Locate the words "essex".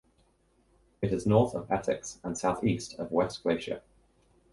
1.69-2.17